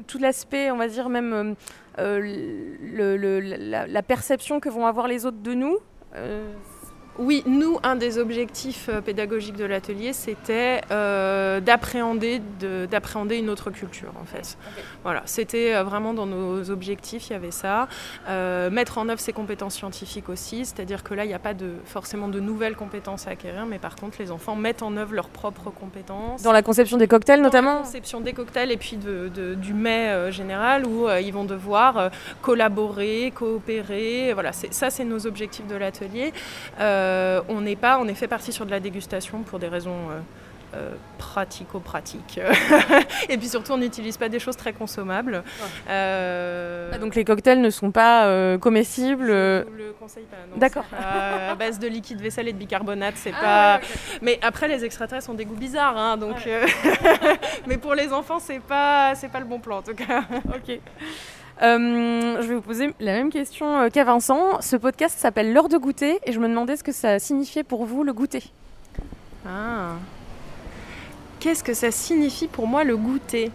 tout 0.07 0.17
l'aspect, 0.17 0.71
on 0.71 0.77
va 0.77 0.87
dire 0.87 1.09
même 1.09 1.55
euh, 1.99 3.87
la, 3.87 4.03
perception 4.03 4.59
que 4.59 4.69
vont 4.69 4.85
avoir 4.85 5.07
les 5.07 5.25
autres 5.25 5.41
de 5.41 5.53
nous. 5.53 5.77
Euh, 6.15 6.53
oui, 7.17 7.43
nous, 7.45 7.79
un 7.83 7.95
des 7.95 8.17
objectifs 8.17 8.89
euh, 8.89 9.01
pédagogiques 9.01 9.55
de 9.55 9.65
l'atelier, 9.65 10.11
c'était 10.11 10.81
euh, 10.91 11.59
d'appréhender, 11.59 12.41
d'appréhender 12.89 13.37
une 13.37 13.49
autre 13.49 13.71
culture, 13.71 14.11
en 14.21 14.25
fait. 14.25 14.57
Voilà, 15.03 15.21
c'était 15.25 15.75
euh, 15.75 15.83
vraiment 15.83 16.13
dans 16.13 16.25
nos 16.25 16.69
objectifs, 16.69 17.29
il 17.29 17.33
y 17.33 17.35
avait 17.35 17.51
ça. 17.51 17.87
mettre 18.69 18.97
en 18.97 19.07
œuvre 19.09 19.19
ses 19.19 19.33
compétences 19.33 19.75
scientifiques 19.75 20.29
aussi, 20.29 20.65
c'est-à-dire 20.65 21.03
que 21.03 21.13
là, 21.13 21.25
il 21.25 21.27
n'y 21.27 21.33
a 21.33 21.39
pas 21.39 21.53
de, 21.53 21.71
forcément 21.85 22.27
de 22.27 22.39
nouvelles 22.39 22.75
compétences 22.75 23.27
à 23.27 23.31
acquérir, 23.31 23.65
mais 23.65 23.79
par 23.79 23.95
contre, 23.95 24.17
les 24.19 24.31
enfants 24.31 24.55
mettent 24.55 24.83
en 24.83 24.97
œuvre 24.97 25.13
leurs 25.13 25.29
propres 25.29 25.69
compétences. 25.69 26.43
Dans 26.43 26.51
la 26.51 26.61
conception 26.61 26.97
des 26.97 27.07
cocktails, 27.07 27.41
notamment 27.41 27.73
Dans 27.73 27.79
la 27.79 27.85
conception 27.85 28.21
des 28.21 28.33
cocktails 28.33 28.71
et 28.71 28.77
puis 28.77 28.97
de, 28.97 29.55
du 29.55 29.73
mets 29.73 30.31
général, 30.31 30.85
où 30.85 31.07
ils 31.09 31.31
vont 31.31 31.45
devoir 31.45 32.09
collaborer, 32.41 33.31
coopérer. 33.33 34.33
Voilà, 34.33 34.51
ça, 34.53 34.89
c'est 34.89 35.05
nos 35.05 35.27
objectifs 35.27 35.67
de 35.67 35.75
l'atelier. 35.75 36.33
Euh, 36.79 37.04
on 37.49 37.61
n'est 37.61 37.75
pas 37.75 37.97
en 37.97 38.07
effet 38.07 38.27
parti 38.27 38.51
sur 38.51 38.65
de 38.65 38.71
la 38.71 38.79
dégustation 38.79 39.43
pour 39.43 39.59
des 39.59 39.67
raisons 39.67 40.09
euh, 40.09 40.19
euh, 40.75 40.93
pratico-pratiques. 41.17 42.39
et 43.29 43.37
puis 43.37 43.47
surtout, 43.47 43.73
on 43.73 43.77
n'utilise 43.77 44.17
pas 44.17 44.29
des 44.29 44.39
choses 44.39 44.57
très 44.57 44.73
consommables. 44.73 45.43
Ah, 45.89 46.97
donc 46.99 47.15
les 47.15 47.23
cocktails 47.23 47.61
ne 47.61 47.69
sont 47.69 47.91
pas 47.91 48.57
comestibles 48.57 49.27
Je 49.27 49.77
le 49.77 49.93
conseille 49.99 50.25
pas. 50.25 50.37
D'accord. 50.57 50.85
à 50.93 51.55
base 51.55 51.79
de 51.79 51.87
liquide 51.87 52.21
vaisselle 52.21 52.47
et 52.47 52.53
de 52.53 52.57
bicarbonate, 52.57 53.15
c'est 53.15 53.33
ah, 53.41 53.79
pas. 53.79 53.87
Mais 54.21 54.39
après, 54.41 54.67
les 54.67 54.83
extraterrestres 54.83 55.29
ont 55.29 55.35
des 55.35 55.45
goûts 55.45 55.55
bizarres, 55.55 55.97
hein, 55.97 56.17
donc. 56.17 56.37
Mais 57.67 57.77
pour 57.77 57.95
les 57.95 58.11
enfants, 58.11 58.39
c'est 58.39 58.59
pas, 58.59 59.15
c'est 59.15 59.29
pas 59.29 59.39
le 59.39 59.45
bon 59.45 59.59
plan 59.59 59.77
en 59.77 59.81
tout 59.81 59.95
cas. 59.95 60.23
ok. 60.47 60.79
Euh, 61.61 62.41
je 62.41 62.47
vais 62.47 62.55
vous 62.55 62.61
poser 62.61 62.93
la 62.99 63.13
même 63.13 63.31
question 63.31 63.79
euh, 63.79 63.89
qu'à 63.89 64.03
Vincent. 64.03 64.61
Ce 64.61 64.75
podcast 64.75 65.17
s'appelle 65.17 65.53
L'heure 65.53 65.69
de 65.69 65.77
goûter 65.77 66.19
et 66.25 66.31
je 66.31 66.39
me 66.39 66.47
demandais 66.47 66.75
ce 66.75 66.83
que 66.83 66.91
ça 66.91 67.17
signifiait 67.19 67.63
pour 67.63 67.85
vous 67.85 68.03
le 68.03 68.13
goûter. 68.13 68.43
Ah. 69.47 69.93
Qu'est-ce 71.39 71.63
que 71.63 71.73
ça 71.73 71.91
signifie 71.91 72.47
pour 72.47 72.67
moi 72.67 72.83
le 72.83 72.97
goûter? 72.97 73.51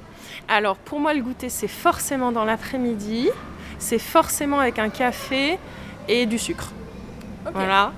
Alors 0.49 0.76
pour 0.76 1.00
moi 1.00 1.12
le 1.12 1.21
goûter 1.23 1.49
c'est 1.49 1.69
forcément 1.69 2.33
dans 2.33 2.45
l'après-midi, 2.45 3.28
c'est 3.78 3.99
forcément 3.99 4.61
avec 4.61 4.78
un 4.78 4.88
café 4.88 5.59
et 6.09 6.25
du 6.26 6.38
sucre. 6.38 6.71
Voilà. 7.52 7.92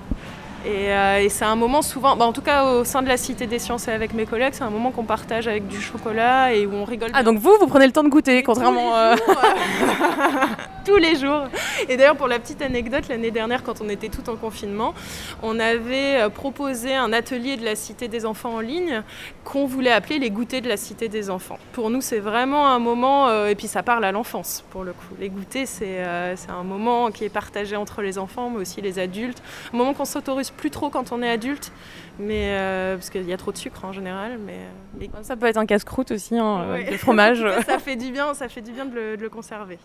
Euh, 0.65 1.19
et, 1.19 1.29
c'est 1.29 1.45
un 1.45 1.55
moment 1.55 1.81
souvent, 1.81 2.15
bah, 2.15 2.25
en 2.25 2.33
tout 2.33 2.41
cas 2.41 2.65
au 2.65 2.83
sein 2.83 3.01
de 3.01 3.07
la 3.07 3.17
Cité 3.17 3.47
des 3.47 3.59
Sciences 3.59 3.87
et 3.87 3.91
avec 3.91 4.13
mes 4.13 4.25
collègues, 4.25 4.53
c'est 4.53 4.63
un 4.63 4.69
moment 4.69 4.91
qu'on 4.91 5.03
partage 5.03 5.47
avec 5.47 5.67
du 5.67 5.81
chocolat 5.81 6.53
et 6.53 6.65
où 6.65 6.73
on 6.73 6.85
rigole. 6.85 7.09
Ah 7.13 7.23
donc 7.23 7.39
vous, 7.39 7.55
vous 7.59 7.67
prenez 7.67 7.85
le 7.85 7.91
temps 7.91 8.03
de 8.03 8.09
goûter, 8.09 8.43
contrairement... 8.43 8.95
à... 8.95 9.15
tous 10.83 10.97
les 10.97 11.15
jours. 11.15 11.43
Et 11.89 11.97
d'ailleurs, 11.97 12.15
pour 12.15 12.27
la 12.27 12.39
petite 12.39 12.61
anecdote, 12.61 13.07
l'année 13.07 13.31
dernière, 13.31 13.63
quand 13.63 13.81
on 13.81 13.89
était 13.89 14.09
tout 14.09 14.29
en 14.29 14.35
confinement, 14.35 14.93
on 15.41 15.59
avait 15.59 16.21
euh, 16.21 16.29
proposé 16.29 16.95
un 16.95 17.13
atelier 17.13 17.57
de 17.57 17.65
la 17.65 17.75
Cité 17.75 18.07
des 18.07 18.25
enfants 18.25 18.55
en 18.55 18.59
ligne 18.59 19.03
qu'on 19.43 19.65
voulait 19.65 19.91
appeler 19.91 20.19
les 20.19 20.29
goûters 20.29 20.61
de 20.61 20.69
la 20.69 20.77
Cité 20.77 21.09
des 21.09 21.29
enfants. 21.29 21.57
Pour 21.73 21.89
nous, 21.89 22.01
c'est 22.01 22.19
vraiment 22.19 22.67
un 22.67 22.79
moment, 22.79 23.27
euh, 23.27 23.47
et 23.47 23.55
puis 23.55 23.67
ça 23.67 23.83
parle 23.83 24.05
à 24.05 24.11
l'enfance 24.11 24.63
pour 24.69 24.83
le 24.83 24.93
coup. 24.93 25.15
Les 25.19 25.29
goûters, 25.29 25.67
c'est 25.67 26.01
un 26.49 26.63
moment 26.63 27.11
qui 27.11 27.25
est 27.25 27.29
partagé 27.29 27.75
entre 27.75 28.01
les 28.01 28.17
enfants, 28.17 28.49
mais 28.49 28.59
aussi 28.59 28.81
les 28.81 28.99
adultes. 28.99 29.41
Un 29.73 29.77
moment 29.77 29.93
qu'on 29.93 30.05
s'autorise 30.05 30.51
plus 30.51 30.69
trop 30.69 30.89
quand 30.89 31.11
on 31.11 31.21
est 31.21 31.29
adulte, 31.29 31.71
mais 32.19 32.49
euh, 32.49 32.95
parce 32.95 33.09
qu'il 33.09 33.27
y 33.27 33.33
a 33.33 33.37
trop 33.37 33.51
de 33.51 33.57
sucre 33.57 33.85
en 33.85 33.91
général. 33.91 34.37
Mais, 34.45 34.57
euh, 35.01 35.07
ça 35.23 35.35
peut 35.35 35.47
être 35.47 35.57
un 35.57 35.65
casse-croûte 35.65 36.11
aussi, 36.11 36.37
hein, 36.37 36.77
de 36.89 36.97
fromage. 36.97 37.43
ça 37.65 37.79
fait 37.79 37.95
du 37.95 38.11
bien, 38.11 38.33
ça 38.33 38.49
fait 38.49 38.61
du 38.61 38.71
bien 38.71 38.85
de 38.85 39.17
le, 39.19 39.29
conserver. 39.29 39.79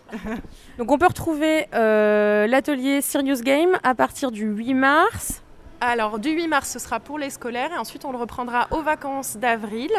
Donc 0.77 0.88
on 0.91 0.97
peut 0.97 1.07
retrouver 1.07 1.67
euh, 1.73 2.47
l'atelier 2.47 3.01
Serious 3.01 3.41
Game 3.41 3.77
à 3.83 3.95
partir 3.95 4.31
du 4.31 4.45
8 4.45 4.73
mars. 4.73 5.41
Alors, 5.81 6.19
du 6.19 6.31
8 6.31 6.47
mars, 6.47 6.69
ce 6.71 6.79
sera 6.79 6.99
pour 6.99 7.17
les 7.17 7.29
scolaires 7.29 7.71
et 7.73 7.77
ensuite 7.77 8.03
on 8.03 8.11
le 8.11 8.17
reprendra 8.17 8.67
aux 8.71 8.81
vacances 8.81 9.37
d'avril. 9.37 9.91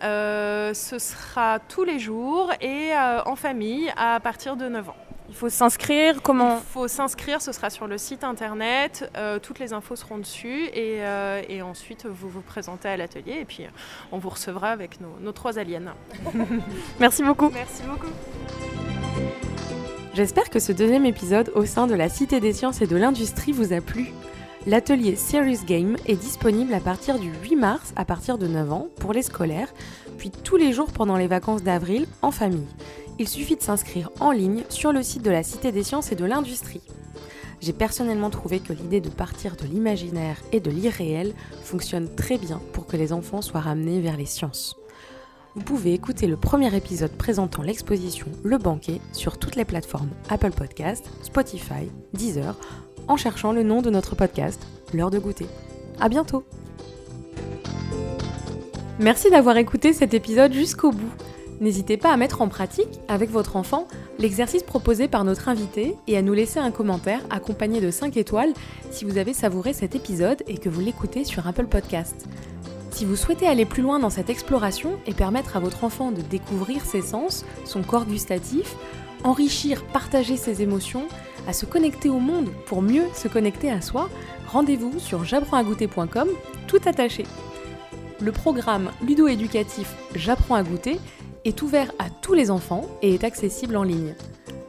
ce 0.00 0.96
sera 0.98 1.58
tous 1.58 1.82
les 1.82 1.98
jours 1.98 2.52
et 2.60 2.92
en 3.26 3.34
famille 3.34 3.92
à 3.96 4.20
partir 4.20 4.56
de 4.56 4.68
9 4.68 4.88
ans. 4.90 4.96
Il 5.28 5.34
faut 5.34 5.48
s'inscrire 5.48 6.20
Comment 6.22 6.58
Il 6.58 6.72
faut 6.72 6.88
s'inscrire, 6.88 7.40
ce 7.40 7.52
sera 7.52 7.70
sur 7.70 7.86
le 7.86 7.96
site 7.98 8.24
internet, 8.24 9.10
euh, 9.16 9.38
toutes 9.38 9.58
les 9.58 9.72
infos 9.72 9.96
seront 9.96 10.18
dessus 10.18 10.66
et, 10.66 11.02
euh, 11.02 11.42
et, 11.48 11.62
ensuite 11.62 12.06
vous 12.06 12.28
vous 12.28 12.42
présentez 12.42 12.88
à 12.88 12.96
l'atelier 12.96 13.38
et 13.40 13.44
puis 13.44 13.66
on 14.12 14.18
vous 14.18 14.28
recevra 14.28 14.68
avec 14.68 15.00
nos, 15.00 15.16
nos 15.20 15.32
trois 15.32 15.58
aliens. 15.58 15.94
Merci 17.00 17.22
beaucoup. 17.22 17.50
Merci 17.50 17.82
beaucoup. 17.84 18.12
J'espère 20.14 20.48
que 20.48 20.60
ce 20.60 20.72
deuxième 20.72 21.06
épisode 21.06 21.50
au 21.54 21.66
sein 21.66 21.86
de 21.86 21.94
la 21.94 22.08
Cité 22.08 22.40
des 22.40 22.52
sciences 22.52 22.80
et 22.80 22.86
de 22.86 22.96
l'industrie 22.96 23.52
vous 23.52 23.72
a 23.72 23.80
plu. 23.80 24.12
L'atelier 24.66 25.16
Serious 25.16 25.64
Game 25.66 25.96
est 26.06 26.16
disponible 26.16 26.72
à 26.72 26.80
partir 26.80 27.18
du 27.18 27.30
8 27.42 27.56
mars 27.56 27.92
à 27.96 28.04
partir 28.04 28.38
de 28.38 28.46
9 28.46 28.72
ans 28.72 28.88
pour 29.00 29.12
les 29.12 29.22
scolaires, 29.22 29.74
puis 30.16 30.30
tous 30.30 30.56
les 30.56 30.72
jours 30.72 30.92
pendant 30.92 31.18
les 31.18 31.26
vacances 31.26 31.62
d'avril 31.62 32.06
en 32.22 32.30
famille 32.30 32.66
il 33.18 33.28
suffit 33.28 33.56
de 33.56 33.62
s'inscrire 33.62 34.10
en 34.20 34.32
ligne 34.32 34.64
sur 34.68 34.92
le 34.92 35.02
site 35.02 35.22
de 35.22 35.30
la 35.30 35.42
Cité 35.42 35.72
des 35.72 35.84
sciences 35.84 36.12
et 36.12 36.16
de 36.16 36.24
l'industrie. 36.24 36.80
J'ai 37.60 37.72
personnellement 37.72 38.30
trouvé 38.30 38.60
que 38.60 38.72
l'idée 38.72 39.00
de 39.00 39.08
partir 39.08 39.56
de 39.56 39.64
l'imaginaire 39.64 40.36
et 40.52 40.60
de 40.60 40.70
l'irréel 40.70 41.32
fonctionne 41.62 42.14
très 42.14 42.38
bien 42.38 42.60
pour 42.72 42.86
que 42.86 42.96
les 42.96 43.12
enfants 43.12 43.42
soient 43.42 43.60
ramenés 43.60 44.00
vers 44.00 44.16
les 44.16 44.26
sciences. 44.26 44.76
Vous 45.56 45.62
pouvez 45.62 45.94
écouter 45.94 46.26
le 46.26 46.36
premier 46.36 46.74
épisode 46.74 47.12
présentant 47.12 47.62
l'exposition 47.62 48.26
Le 48.42 48.58
Banquet 48.58 49.00
sur 49.12 49.38
toutes 49.38 49.54
les 49.54 49.64
plateformes 49.64 50.10
Apple 50.28 50.50
Podcast, 50.50 51.08
Spotify, 51.22 51.92
Deezer, 52.12 52.56
en 53.06 53.16
cherchant 53.16 53.52
le 53.52 53.62
nom 53.62 53.80
de 53.80 53.88
notre 53.88 54.16
podcast, 54.16 54.66
L'heure 54.92 55.12
de 55.12 55.20
goûter. 55.20 55.46
À 56.00 56.08
bientôt 56.08 56.42
Merci 58.98 59.30
d'avoir 59.30 59.56
écouté 59.56 59.92
cet 59.92 60.12
épisode 60.12 60.52
jusqu'au 60.52 60.90
bout. 60.90 61.12
N'hésitez 61.60 61.98
pas 61.98 62.10
à 62.10 62.16
mettre 62.16 62.42
en 62.42 62.48
pratique, 62.48 63.00
avec 63.06 63.30
votre 63.30 63.54
enfant, 63.54 63.86
l'exercice 64.18 64.64
proposé 64.64 65.06
par 65.06 65.22
notre 65.22 65.48
invité 65.48 65.94
et 66.08 66.16
à 66.16 66.22
nous 66.22 66.34
laisser 66.34 66.58
un 66.58 66.72
commentaire 66.72 67.20
accompagné 67.30 67.80
de 67.80 67.92
5 67.92 68.16
étoiles 68.16 68.52
si 68.90 69.04
vous 69.04 69.18
avez 69.18 69.34
savouré 69.34 69.72
cet 69.72 69.94
épisode 69.94 70.42
et 70.48 70.58
que 70.58 70.68
vous 70.68 70.80
l'écoutez 70.80 71.22
sur 71.22 71.46
Apple 71.46 71.66
Podcast. 71.66 72.26
Si 72.94 73.04
vous 73.04 73.16
souhaitez 73.16 73.48
aller 73.48 73.64
plus 73.64 73.82
loin 73.82 73.98
dans 73.98 74.08
cette 74.08 74.30
exploration 74.30 75.00
et 75.04 75.14
permettre 75.14 75.56
à 75.56 75.60
votre 75.60 75.82
enfant 75.82 76.12
de 76.12 76.20
découvrir 76.20 76.84
ses 76.84 77.02
sens, 77.02 77.44
son 77.64 77.82
corps 77.82 78.04
gustatif, 78.04 78.76
enrichir, 79.24 79.82
partager 79.86 80.36
ses 80.36 80.62
émotions, 80.62 81.08
à 81.48 81.52
se 81.52 81.66
connecter 81.66 82.08
au 82.08 82.20
monde 82.20 82.50
pour 82.66 82.82
mieux 82.82 83.06
se 83.12 83.26
connecter 83.26 83.68
à 83.68 83.80
soi, 83.80 84.08
rendez-vous 84.46 85.00
sur 85.00 85.24
j'apprends-à-goûter.com, 85.24 86.28
tout 86.68 86.78
attaché. 86.86 87.24
Le 88.20 88.30
programme 88.30 88.92
ludo-éducatif 89.04 89.92
J'apprends 90.14 90.54
à 90.54 90.62
goûter 90.62 91.00
est 91.44 91.62
ouvert 91.62 91.90
à 91.98 92.10
tous 92.22 92.34
les 92.34 92.48
enfants 92.52 92.88
et 93.02 93.14
est 93.14 93.24
accessible 93.24 93.76
en 93.76 93.82
ligne. 93.82 94.14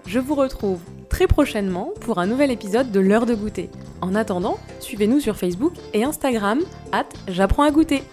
Je 0.07 0.17
vous 0.17 0.33
retrouve 0.33 0.79
très 1.09 1.27
prochainement 1.27 1.91
pour 2.01 2.17
un 2.17 2.25
nouvel 2.25 2.49
épisode 2.49 2.91
de 2.91 2.99
l'heure 2.99 3.27
de 3.27 3.35
goûter. 3.35 3.69
En 4.01 4.15
attendant, 4.15 4.57
suivez-nous 4.79 5.19
sur 5.19 5.37
Facebook 5.37 5.73
et 5.93 6.03
Instagram, 6.03 6.59
at 6.91 7.05
j'apprends 7.27 7.63
à 7.63 7.71
goûter. 7.71 8.03